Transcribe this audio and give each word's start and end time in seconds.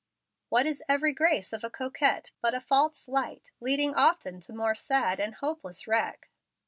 What 0.49 0.65
is 0.65 0.81
every 0.89 1.13
grace 1.13 1.53
of 1.53 1.63
a 1.63 1.69
coquette, 1.69 2.31
but 2.41 2.55
a 2.55 2.59
false 2.59 3.07
light, 3.07 3.51
leading 3.59 3.93
often 3.93 4.39
to 4.39 4.51
more 4.51 4.73
sad 4.73 5.19
and 5.19 5.35
hopeless 5.35 5.85
wreck?" 5.85 6.31